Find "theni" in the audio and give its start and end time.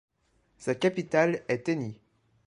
1.67-1.99